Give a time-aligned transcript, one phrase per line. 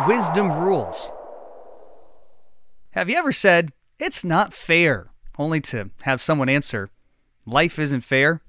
[0.00, 1.12] Wisdom Rules.
[2.90, 6.90] Have you ever said, It's not fair, only to have someone answer,
[7.46, 8.42] Life isn't fair?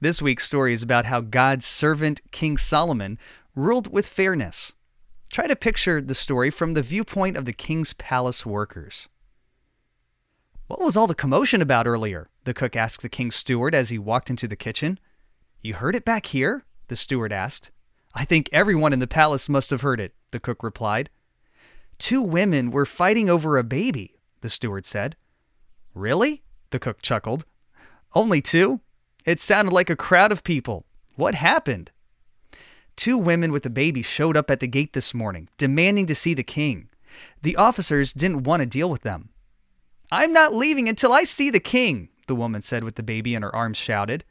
[0.00, 3.16] This week's story is about how God's servant, King Solomon,
[3.54, 4.72] ruled with fairness.
[5.30, 9.08] Try to picture the story from the viewpoint of the king's palace workers.
[10.66, 12.28] What was all the commotion about earlier?
[12.42, 14.98] The cook asked the king's steward as he walked into the kitchen.
[15.62, 16.64] You heard it back here?
[16.88, 17.70] The steward asked.
[18.16, 21.10] I think everyone in the palace must have heard it, the cook replied.
[21.98, 25.16] Two women were fighting over a baby, the steward said.
[25.94, 26.42] Really?
[26.70, 27.44] The cook chuckled.
[28.14, 28.80] Only two?
[29.24, 30.86] It sounded like a crowd of people.
[31.16, 31.90] What happened?
[32.96, 36.34] Two women with a baby showed up at the gate this morning, demanding to see
[36.34, 36.88] the king.
[37.42, 39.30] The officers didn't want to deal with them.
[40.10, 43.42] I'm not leaving until I see the king, the woman said with the baby in
[43.42, 44.24] her arms shouted.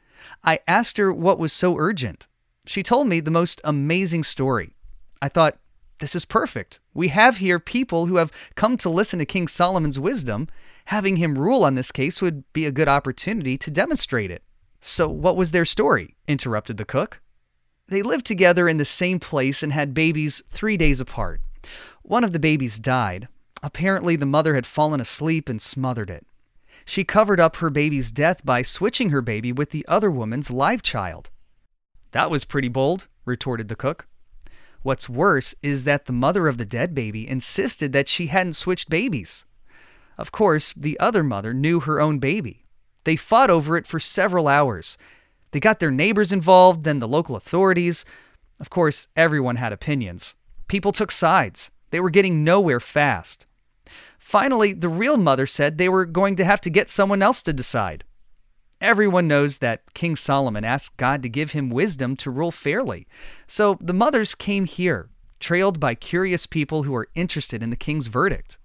[0.44, 2.26] I asked her what was so urgent.
[2.66, 4.74] She told me the most amazing story.
[5.22, 5.58] I thought,
[6.00, 6.80] this is perfect.
[6.92, 10.48] We have here people who have come to listen to King Solomon's wisdom.
[10.86, 14.42] Having him rule on this case would be a good opportunity to demonstrate it.
[14.80, 16.16] So, what was their story?
[16.26, 17.20] interrupted the cook.
[17.88, 21.40] They lived together in the same place and had babies three days apart.
[22.02, 23.28] One of the babies died.
[23.62, 26.26] Apparently, the mother had fallen asleep and smothered it.
[26.86, 30.82] She covered up her baby's death by switching her baby with the other woman's live
[30.82, 31.28] child.
[32.12, 34.06] That was pretty bold, retorted the cook.
[34.82, 38.88] What's worse is that the mother of the dead baby insisted that she hadn't switched
[38.88, 39.44] babies.
[40.16, 42.64] Of course, the other mother knew her own baby.
[43.04, 44.96] They fought over it for several hours.
[45.52, 48.04] They got their neighbors involved, then the local authorities.
[48.58, 50.34] Of course, everyone had opinions.
[50.68, 51.70] People took sides.
[51.90, 53.46] They were getting nowhere fast.
[54.18, 57.52] Finally, the real mother said they were going to have to get someone else to
[57.52, 58.04] decide.
[58.80, 63.06] Everyone knows that King Solomon asked God to give him wisdom to rule fairly.
[63.46, 68.06] So the mothers came here, trailed by curious people who are interested in the king's
[68.06, 68.58] verdict.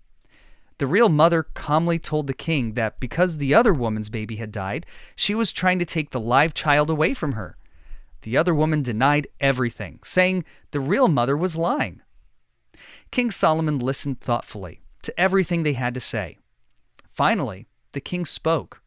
[0.78, 4.86] The real mother calmly told the king that because the other woman's baby had died,
[5.16, 7.58] she was trying to take the live child away from her.
[8.22, 12.02] The other woman denied everything, saying the real mother was lying.
[13.12, 16.38] King Solomon listened thoughtfully to everything they had to say.
[17.06, 18.82] Finally, the king spoke.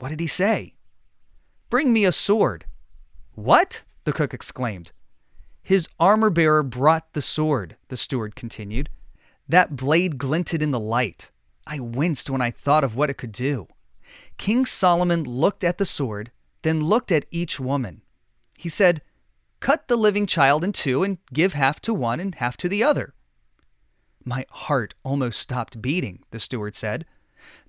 [0.00, 0.74] What did he say?
[1.68, 2.64] Bring me a sword.
[3.34, 3.84] What?
[4.04, 4.92] the cook exclaimed.
[5.62, 8.88] His armor bearer brought the sword, the steward continued.
[9.46, 11.30] That blade glinted in the light.
[11.66, 13.68] I winced when I thought of what it could do.
[14.38, 18.00] King Solomon looked at the sword, then looked at each woman.
[18.56, 19.02] He said,
[19.60, 22.82] Cut the living child in two and give half to one and half to the
[22.82, 23.12] other.
[24.24, 27.04] My heart almost stopped beating, the steward said.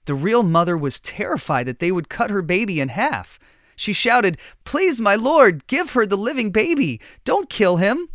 [0.06, 3.39] The real mother was terrified that they would cut her baby in half.
[3.75, 7.00] She shouted, Please, my lord, give her the living baby.
[7.23, 8.09] Don't kill him.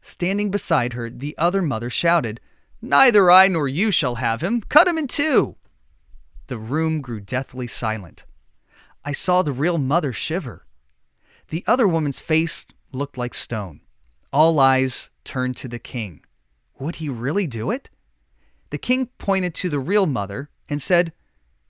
[0.00, 2.40] Standing beside her, the other mother shouted,
[2.80, 4.60] Neither I nor you shall have him.
[4.68, 5.56] Cut him in two.
[6.48, 8.26] The room grew deathly silent.
[9.04, 10.66] I saw the real mother shiver.
[11.48, 13.80] The other woman's face looked like stone.
[14.32, 16.24] All eyes turned to the king.
[16.78, 17.90] Would he really do it?
[18.72, 21.12] The king pointed to the real mother and said,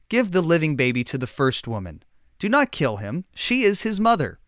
[0.08, 2.04] Give the living baby to the first woman.
[2.38, 3.24] Do not kill him.
[3.34, 4.38] She is his mother.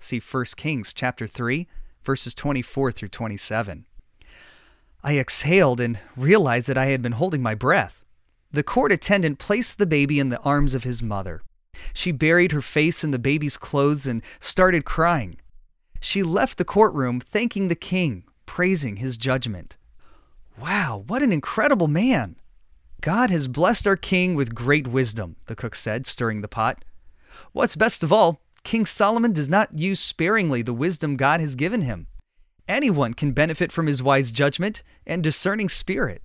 [0.00, 1.68] See 1 Kings chapter 3,
[2.02, 3.86] verses 24 through 27.
[5.04, 8.04] I exhaled and realized that I had been holding my breath.
[8.50, 11.42] The court attendant placed the baby in the arms of his mother.
[11.92, 15.36] She buried her face in the baby's clothes and started crying.
[16.00, 19.76] She left the courtroom thanking the king, praising his judgment.
[20.60, 22.36] Wow, what an incredible man!
[23.00, 26.84] God has blessed our king with great wisdom, the cook said, stirring the pot.
[27.52, 31.82] What's best of all, King Solomon does not use sparingly the wisdom God has given
[31.82, 32.06] him.
[32.66, 36.22] Anyone can benefit from his wise judgment and discerning spirit.